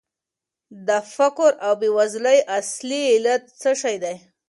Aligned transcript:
د 0.87 0.89
فقر 1.15 1.49
او 1.65 1.73
بېوزلۍ 1.81 2.39
اصلي 2.59 3.01
علت 3.13 3.43
څه 3.61 3.71
شی 3.81 3.95
دی؟ 4.03 4.15